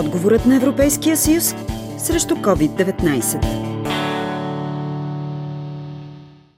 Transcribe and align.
Отговорът 0.00 0.46
на 0.46 0.56
Европейския 0.56 1.16
съюз 1.16 1.44
срещу 1.98 2.34
COVID-19. 2.34 3.38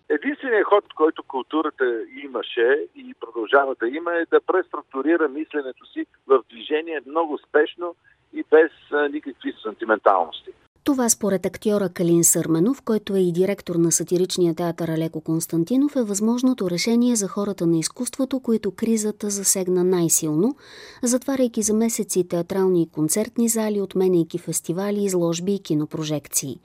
Единственият 0.08 0.66
ход, 0.66 0.84
който 0.94 1.22
културата 1.22 1.84
имаше 2.24 2.86
и 2.96 3.14
продължава 3.20 3.74
да 3.80 3.88
има 3.88 4.14
е 4.14 4.26
да 4.30 4.40
преструктурира 4.40 5.28
мисленето 5.28 5.86
си 5.86 6.06
в 6.26 6.42
движение 6.50 7.00
много 7.06 7.38
спешно 7.38 7.94
и 8.32 8.44
без 8.50 8.70
никакви 9.12 9.52
сантименталности. 9.62 10.50
Това 10.86 11.08
според 11.08 11.46
актьора 11.46 11.88
Калин 11.88 12.24
Сърменов, 12.24 12.82
който 12.84 13.16
е 13.16 13.20
и 13.20 13.32
директор 13.32 13.74
на 13.74 13.92
сатиричния 13.92 14.54
театър 14.54 14.88
Алеко 14.88 15.20
Константинов, 15.20 15.96
е 15.96 16.02
възможното 16.02 16.70
решение 16.70 17.16
за 17.16 17.28
хората 17.28 17.66
на 17.66 17.78
изкуството, 17.78 18.40
които 18.40 18.74
кризата 18.76 19.30
засегна 19.30 19.84
най-силно, 19.84 20.56
затваряйки 21.02 21.62
за 21.62 21.74
месеци 21.74 22.28
театрални 22.28 22.82
и 22.82 22.90
концертни 22.90 23.48
зали, 23.48 23.80
отменяйки 23.80 24.38
фестивали, 24.38 25.04
изложби 25.04 25.54
и 25.54 25.62
кинопрожекции. 25.62 26.60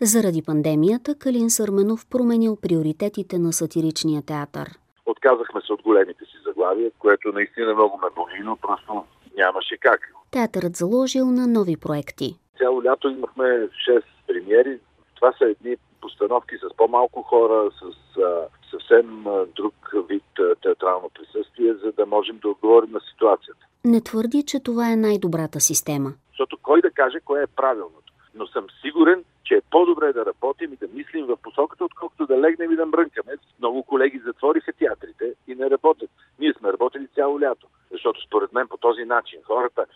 Заради 0.00 0.42
пандемията 0.42 1.14
Калин 1.18 1.50
Сърменов 1.50 2.06
променил 2.10 2.56
приоритетите 2.56 3.38
на 3.38 3.52
сатиричния 3.52 4.22
театър. 4.22 4.78
Отказахме 5.06 5.60
се 5.66 5.72
от 5.72 5.82
големите 5.82 6.24
си 6.24 6.36
заглавия, 6.46 6.90
което 6.98 7.32
наистина 7.32 7.74
много 7.74 8.00
ме 8.02 8.08
боли, 8.16 8.40
но 8.44 8.56
просто 8.56 9.04
нямаше 9.36 9.76
как. 9.80 10.00
Театърът 10.30 10.76
заложил 10.76 11.26
на 11.30 11.46
нови 11.46 11.76
проекти. 11.76 12.38
Цяло 12.64 12.84
лято 12.84 13.08
имахме 13.08 13.44
6 13.44 14.02
премиери. 14.26 14.78
Това 15.14 15.32
са 15.38 15.44
едни 15.44 15.76
постановки 16.00 16.54
с 16.56 16.76
по-малко 16.76 17.22
хора, 17.22 17.70
с 17.70 18.18
а, 18.20 18.46
съвсем 18.70 19.26
а, 19.26 19.46
друг 19.56 19.74
вид 20.08 20.24
а, 20.38 20.54
театрално 20.54 21.10
присъствие, 21.14 21.74
за 21.74 21.92
да 21.92 22.06
можем 22.06 22.38
да 22.42 22.48
отговорим 22.48 22.90
на 22.90 23.00
ситуацията. 23.00 23.66
Не 23.84 24.00
твърди, 24.00 24.42
че 24.42 24.60
това 24.60 24.92
е 24.92 24.96
най-добрата 24.96 25.60
система. 25.60 26.12
Защото 26.28 26.58
кой 26.62 26.80
да 26.80 26.90
каже 26.90 27.20
кое 27.20 27.42
е 27.42 27.46
правилното. 27.46 28.12
Но 28.34 28.46
съм 28.46 28.66
сигурен, 28.82 29.24
че 29.44 29.54
е 29.54 29.66
по-добре 29.70 30.12
да 30.12 30.26
работим 30.26 30.72
и 30.72 30.76
да 30.76 30.86
мислим 30.94 31.26
в 31.26 31.36
посоката, 31.42 31.84
отколкото 31.84 32.26
да 32.26 32.40
легнем 32.40 32.72
и 32.72 32.76
да 32.76 32.86
мрънкаме. 32.86 33.32
Много 33.58 33.82
колеги 33.82 34.22
затвориха 34.26 34.72
театрите 34.72 35.34
и 35.48 35.54
не 35.54 35.70
работят. 35.70 36.10
Ние 36.38 36.52
сме 36.58 36.72
работили 36.72 37.06
цяло 37.14 37.40
лято. 37.40 37.66
Защото 37.92 38.26
според 38.26 38.52
мен 38.52 38.68
по 38.68 38.76
този 38.76 39.04
начин 39.04 39.38
хората 39.46 39.86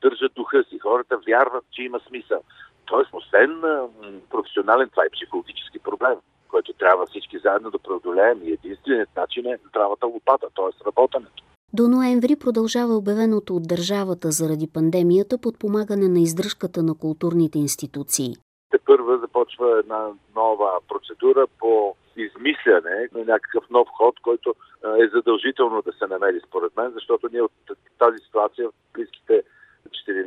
поддържат 0.00 0.32
духа 0.34 0.64
си, 0.68 0.78
хората 0.78 1.18
вярват, 1.26 1.64
че 1.72 1.82
има 1.82 2.00
смисъл. 2.08 2.40
Тоест, 2.86 3.10
освен 3.12 3.62
професионален, 4.30 4.88
това 4.90 5.04
е 5.04 5.14
психологически 5.16 5.78
проблем, 5.78 6.14
който 6.48 6.72
трябва 6.72 7.06
всички 7.06 7.38
заедно 7.38 7.70
да 7.70 7.78
преодолеем 7.78 8.40
и 8.44 8.52
единственият 8.52 9.16
начин 9.16 9.46
е 9.46 9.58
здравата 9.68 10.06
лопата, 10.06 10.46
т.е. 10.56 10.86
работенето. 10.86 11.42
До 11.72 11.88
ноември 11.88 12.36
продължава 12.36 12.96
обявеното 12.96 13.56
от 13.56 13.68
държавата 13.68 14.30
заради 14.30 14.66
пандемията 14.74 15.38
подпомагане 15.38 16.08
на 16.08 16.20
издръжката 16.20 16.82
на 16.82 16.94
културните 16.98 17.58
институции. 17.58 18.34
Те 18.70 18.78
първа 18.78 19.18
започва 19.18 19.78
една 19.78 20.08
нова 20.36 20.70
процедура 20.88 21.46
по 21.58 21.94
измисляне 22.16 23.08
на 23.14 23.24
някакъв 23.24 23.64
нов 23.70 23.88
ход, 23.98 24.14
който 24.22 24.54
е 24.84 25.08
задължително 25.14 25.82
да 25.82 25.92
се 25.92 26.06
намери 26.06 26.40
според 26.48 26.76
мен, 26.76 26.90
защото 26.94 27.28
ние 27.32 27.42
от 27.42 27.52
тази 27.98 28.18
ситуация 28.26 28.68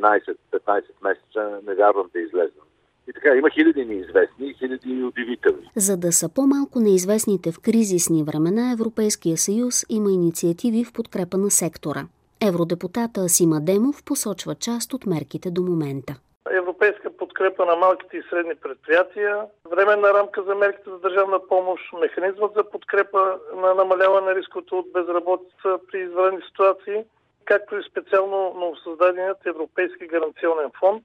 14-15 0.00 0.82
месеца 1.02 1.60
не 1.66 1.74
вярвам 1.74 2.10
да 2.12 2.20
излезнем. 2.20 2.64
И 3.08 3.12
така, 3.12 3.34
има 3.36 3.50
хиляди 3.50 3.84
неизвестни 3.84 4.50
и 4.50 4.54
хиляди 4.54 5.02
удивителни. 5.04 5.70
За 5.76 5.96
да 5.96 6.12
са 6.12 6.28
по-малко 6.34 6.80
неизвестните 6.80 7.52
в 7.52 7.60
кризисни 7.60 8.24
времена, 8.24 8.72
Европейския 8.72 9.36
съюз 9.36 9.86
има 9.88 10.10
инициативи 10.10 10.84
в 10.84 10.92
подкрепа 10.92 11.38
на 11.38 11.50
сектора. 11.50 12.06
Евродепутата 12.48 13.20
Асима 13.20 13.60
Демов 13.60 14.04
посочва 14.04 14.54
част 14.54 14.92
от 14.92 15.06
мерките 15.06 15.50
до 15.50 15.62
момента 15.62 16.14
европейска 16.50 17.16
подкрепа 17.16 17.64
на 17.66 17.76
малките 17.76 18.16
и 18.16 18.22
средни 18.30 18.54
предприятия, 18.54 19.46
временна 19.70 20.14
рамка 20.14 20.42
за 20.42 20.54
мерките 20.54 20.90
за 20.90 20.98
държавна 20.98 21.46
помощ, 21.48 21.92
механизмът 22.00 22.52
за 22.56 22.70
подкрепа 22.70 23.38
на 23.56 23.74
намаляване 23.74 24.26
на 24.26 24.34
рисковете 24.34 24.74
от 24.74 24.92
безработица 24.92 25.78
при 25.90 25.98
извънредни 26.00 26.40
ситуации, 26.48 27.04
както 27.50 27.76
и 27.76 27.88
специално 27.90 28.54
новосъздаденият 28.56 29.46
Европейски 29.46 30.06
гаранционен 30.06 30.70
фонд. 30.80 31.02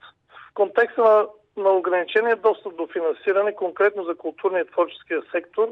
В 0.51 0.53
контекста 0.53 1.01
на, 1.01 1.27
на 1.63 1.69
ограничения 1.69 2.35
достъп 2.35 2.75
до 2.75 2.87
финансиране, 2.87 3.55
конкретно 3.55 4.03
за 4.03 4.15
културния 4.15 4.61
и 4.61 4.71
творческия 4.71 5.21
сектор, 5.31 5.67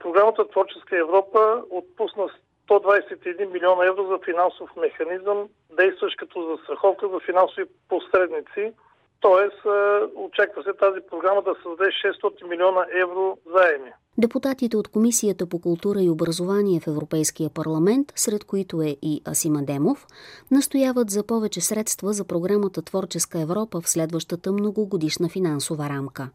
програмата 0.00 0.48
Творческа 0.48 0.98
Европа 0.98 1.62
отпусна 1.70 2.28
121 2.68 3.52
милиона 3.52 3.86
евро 3.86 4.06
за 4.06 4.18
финансов 4.24 4.70
механизъм, 4.76 5.48
действащ 5.76 6.16
като 6.16 6.56
застраховка 6.56 7.08
за 7.08 7.20
финансови 7.20 7.64
посредници– 7.88 8.72
Тоест, 9.20 9.60
очаква 10.14 10.62
се 10.62 10.72
тази 10.72 11.00
програма 11.10 11.42
да 11.42 11.54
създаде 11.54 11.90
600 11.90 12.48
милиона 12.48 12.86
евро 12.92 13.38
заеми. 13.46 13.92
Депутатите 14.18 14.76
от 14.76 14.88
Комисията 14.88 15.48
по 15.48 15.60
култура 15.60 16.00
и 16.02 16.10
образование 16.10 16.80
в 16.80 16.86
Европейския 16.86 17.50
парламент, 17.50 18.12
сред 18.14 18.44
които 18.44 18.82
е 18.82 18.96
и 19.02 19.22
Асима 19.28 19.62
Демов, 19.62 20.06
настояват 20.50 21.10
за 21.10 21.26
повече 21.26 21.60
средства 21.60 22.12
за 22.12 22.24
програмата 22.24 22.82
Творческа 22.82 23.40
Европа 23.40 23.80
в 23.80 23.88
следващата 23.88 24.52
многогодишна 24.52 25.28
финансова 25.28 25.88
рамка 25.88 26.30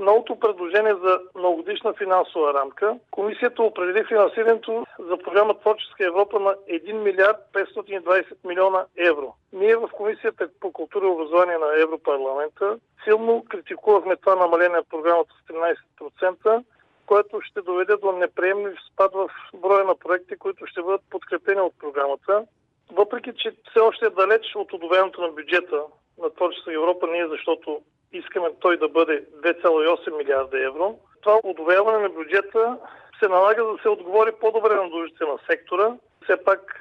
новото 0.00 0.36
предложение 0.40 0.94
за 0.94 1.20
многодишна 1.34 1.92
финансова 1.92 2.54
рамка, 2.54 2.98
комисията 3.10 3.62
определи 3.62 4.04
финансирането 4.04 4.86
за 4.98 5.16
програма 5.16 5.58
Творческа 5.58 6.06
Европа 6.06 6.40
на 6.40 6.54
1 6.70 6.92
милиард 6.92 7.36
520 7.54 8.24
милиона 8.44 8.84
евро. 8.96 9.34
Ние 9.52 9.76
в 9.76 9.88
комисията 9.92 10.48
по 10.60 10.72
култура 10.72 11.06
и 11.06 11.08
образование 11.08 11.58
на 11.58 11.82
Европарламента 11.82 12.78
силно 13.04 13.44
критикувахме 13.48 14.16
това 14.16 14.34
намаление 14.36 14.76
на 14.76 14.84
програмата 14.90 15.30
с 15.34 15.52
13%, 15.52 16.64
което 17.10 17.40
ще 17.40 17.62
доведе 17.62 17.96
до 17.96 18.12
неприемлив 18.12 18.78
спад 18.92 19.12
в 19.14 19.30
броя 19.54 19.84
на 19.84 19.94
проекти, 19.94 20.36
които 20.36 20.66
ще 20.66 20.82
бъдат 20.82 21.00
подкрепени 21.10 21.60
от 21.60 21.78
програмата. 21.78 22.44
Въпреки, 22.92 23.32
че 23.36 23.52
все 23.70 23.80
още 23.80 24.06
е 24.06 24.10
далеч 24.10 24.54
от 24.54 24.72
одобрението 24.72 25.22
на 25.22 25.28
бюджета 25.28 25.82
на 26.18 26.30
Творческа 26.30 26.72
Европа, 26.72 27.06
ние 27.06 27.28
защото 27.28 27.80
искаме 28.12 28.48
той 28.60 28.76
да 28.76 28.88
бъде 28.88 29.24
2,8 29.24 30.16
милиарда 30.16 30.64
евро. 30.64 30.98
Това 31.20 31.40
удвояване 31.44 31.98
на 31.98 32.08
бюджета 32.08 32.78
се 33.18 33.28
налага 33.28 33.64
да 33.64 33.78
се 33.82 33.88
отговори 33.88 34.32
по-добре 34.40 34.74
на 34.74 34.84
нуждите 34.84 35.24
на 35.24 35.38
сектора. 35.50 35.96
Все 36.24 36.44
пак 36.44 36.80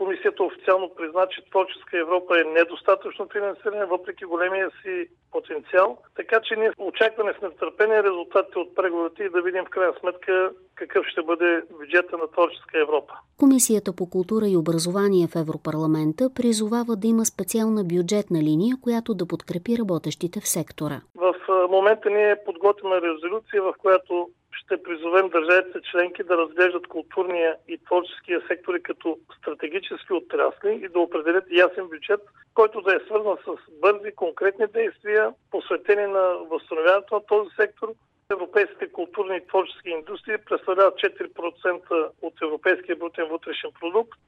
Комисията 0.00 0.42
официално 0.44 0.94
призна, 0.96 1.26
че 1.30 1.44
Творческа 1.50 1.98
Европа 1.98 2.40
е 2.40 2.44
недостатъчно 2.44 3.28
финансиране, 3.32 3.84
въпреки 3.84 4.24
големия 4.24 4.70
си 4.82 4.94
потенциал. 5.32 5.98
Така 6.16 6.40
че 6.40 6.56
ние 6.56 6.70
очакваме 6.78 7.32
с 7.38 7.42
нетърпение 7.42 8.02
резултатите 8.02 8.58
от 8.58 8.74
преговорите 8.74 9.22
и 9.24 9.30
да 9.30 9.42
видим 9.42 9.64
в 9.64 9.70
крайна 9.70 9.94
сметка 10.00 10.50
какъв 10.74 11.06
ще 11.06 11.22
бъде 11.22 11.62
бюджета 11.78 12.18
на 12.18 12.26
Творческа 12.30 12.80
Европа. 12.80 13.12
Комисията 13.38 13.96
по 13.96 14.10
култура 14.10 14.46
и 14.48 14.56
образование 14.56 15.26
в 15.26 15.36
Европарламента 15.36 16.30
призовава 16.34 16.96
да 16.96 17.06
има 17.08 17.24
специална 17.24 17.84
бюджетна 17.84 18.38
линия, 18.42 18.76
която 18.82 19.14
да 19.14 19.26
подкрепи 19.26 19.78
работещите 19.78 20.40
в 20.40 20.48
сектора. 20.48 21.00
В 21.14 21.34
момента 21.70 22.10
ние 22.10 22.36
подготвяме 22.46 22.96
резолюция, 22.96 23.62
в 23.62 23.74
която 23.78 24.28
ще 24.58 24.82
призовем 24.82 25.28
държавите 25.28 25.80
членки 25.90 26.22
да 26.22 26.36
разглеждат 26.36 26.86
културния 26.86 27.56
и 27.68 27.78
творческия 27.78 28.42
сектори 28.48 28.82
като 28.82 29.18
стратегически 29.38 30.12
отрасли 30.12 30.80
и 30.84 30.88
да 30.88 31.00
определят 31.00 31.44
ясен 31.50 31.88
бюджет, 31.88 32.20
който 32.54 32.80
да 32.80 32.96
е 32.96 33.00
свързан 33.06 33.36
с 33.44 33.80
бързи, 33.80 34.12
конкретни 34.16 34.66
действия, 34.66 35.32
посветени 35.50 36.06
на 36.06 36.36
възстановяването 36.50 37.14
на 37.14 37.26
този 37.26 37.50
сектор. 37.60 37.88
Европейските 38.30 38.92
културни 38.92 39.36
и 39.36 39.46
творчески 39.46 39.88
индустрии 39.90 40.38
представляват 40.38 40.94
4% 40.94 42.10
от 42.22 42.34
европейския 42.42 42.96
брутен 42.96 43.28
вътрешен 43.28 43.70
продукт 43.80 44.18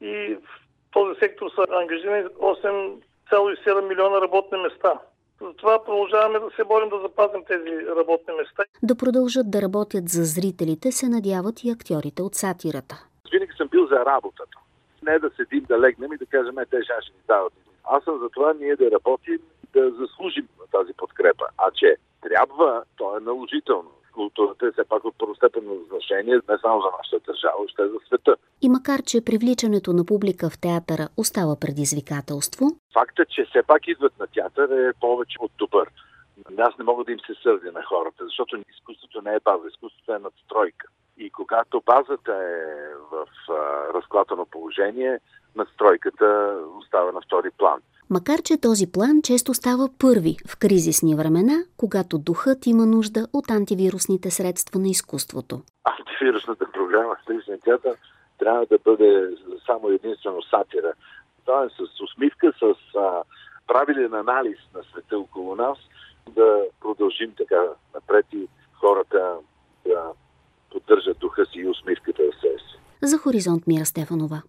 и 0.00 0.34
в 0.34 0.48
този 0.92 1.18
сектор 1.18 1.50
са 1.50 1.66
ангажирани 1.70 2.24
8,7 2.24 3.88
милиона 3.88 4.20
работни 4.20 4.58
места. 4.58 5.00
Затова 5.40 5.84
продължаваме 5.84 6.38
да 6.38 6.50
се 6.56 6.64
борим 6.64 6.88
да 6.88 7.00
запазим 7.00 7.44
тези 7.48 7.86
работни 7.96 8.34
места. 8.34 8.62
Да 8.82 8.96
продължат 8.96 9.50
да 9.50 9.62
работят 9.62 10.08
за 10.08 10.24
зрителите 10.24 10.92
се 10.92 11.08
надяват 11.08 11.64
и 11.64 11.70
актьорите 11.70 12.22
от 12.22 12.34
сатирата. 12.34 12.94
Винаги 13.32 13.52
съм 13.56 13.68
бил 13.68 13.86
за 13.86 14.04
работата. 14.04 14.56
Не 15.02 15.18
да 15.18 15.30
седим, 15.36 15.64
да 15.68 15.80
легнем 15.80 16.12
и 16.12 16.18
да 16.18 16.26
кажем, 16.26 16.58
е, 16.58 16.66
те 16.66 16.82
ще 16.82 17.12
ни 17.12 17.22
дават. 17.28 17.52
Аз 17.84 18.04
съм 18.04 18.18
за 18.18 18.28
това 18.28 18.54
ние 18.60 18.76
да 18.76 18.90
работим, 18.90 19.38
да 19.72 19.90
заслужим 19.90 20.48
на 20.60 20.66
тази 20.66 20.92
подкрепа. 20.92 21.46
А 21.58 21.70
че 21.70 21.96
трябва, 22.20 22.82
то 22.96 23.16
е 23.16 23.20
наложително 23.20 23.90
културата 24.20 24.66
е 24.66 24.72
все 24.72 24.84
пак 24.84 25.04
от 25.04 25.14
първостепенно 25.18 25.74
значение 25.88 26.34
не 26.34 26.58
само 26.62 26.80
за 26.80 26.88
нашата 26.98 27.18
държава, 27.26 27.68
ще 27.68 27.88
за 27.88 27.98
света. 28.06 28.36
И 28.62 28.68
макар, 28.68 29.02
че 29.02 29.24
привличането 29.24 29.92
на 29.92 30.04
публика 30.04 30.50
в 30.50 30.60
театъра 30.60 31.08
остава 31.16 31.54
предизвикателство, 31.60 32.64
фактът, 32.92 33.28
че 33.28 33.44
все 33.44 33.62
пак 33.62 33.88
идват 33.88 34.18
на 34.20 34.26
театър 34.26 34.68
е 34.68 34.92
повече 35.00 35.36
от 35.40 35.52
добър. 35.58 35.88
Аз 36.58 36.78
не 36.78 36.84
мога 36.84 37.04
да 37.04 37.12
им 37.12 37.18
се 37.26 37.34
сърдя 37.42 37.72
на 37.72 37.82
хората, 37.82 38.24
защото 38.24 38.56
изкуството 38.74 39.22
не 39.22 39.34
е 39.34 39.44
база, 39.44 39.68
изкуството 39.68 40.12
е 40.12 40.18
надстройка. 40.18 40.86
И 41.18 41.30
когато 41.30 41.82
базата 41.86 42.32
е 42.32 42.58
в 43.12 43.26
а, 43.48 43.54
разклатено 43.94 44.46
положение, 44.46 45.18
надстройката 45.56 46.58
остава 46.78 47.12
на 47.12 47.20
втори 47.20 47.50
план. 47.50 47.80
Макар, 48.12 48.42
че 48.44 48.60
този 48.60 48.92
план 48.92 49.22
често 49.22 49.54
става 49.54 49.88
първи 49.98 50.36
в 50.48 50.58
кризисни 50.58 51.14
времена, 51.14 51.56
когато 51.76 52.18
духът 52.18 52.66
има 52.66 52.86
нужда 52.86 53.26
от 53.32 53.50
антивирусните 53.50 54.30
средства 54.30 54.80
на 54.80 54.88
изкуството. 54.88 55.60
Антивирусната 55.84 56.66
програма 56.72 57.16
в 57.26 57.30
Личния 57.30 57.60
театър 57.60 57.96
трябва 58.38 58.66
да 58.66 58.78
бъде 58.84 59.36
само 59.66 59.88
единствено 59.88 60.42
сатира. 60.42 60.92
Това 61.44 61.64
е 61.64 61.68
с 61.68 62.00
усмивка, 62.02 62.52
с 62.60 62.96
а, 62.98 63.22
правилен 63.66 64.14
анализ 64.14 64.58
на 64.74 64.82
света 64.82 65.18
около 65.18 65.56
нас, 65.56 65.78
да 66.28 66.64
продължим 66.80 67.32
така 67.36 67.62
напред 67.94 68.26
и 68.32 68.48
хората 68.80 69.34
да 69.86 70.12
поддържат 70.70 71.18
духа 71.18 71.46
си 71.46 71.58
и 71.58 71.68
усмивката 71.68 72.22
в 72.22 72.40
себе 72.40 72.58
си. 72.58 72.78
За 73.02 73.18
Хоризонт 73.18 73.66
Мира 73.66 73.84
Стефанова. 73.84 74.42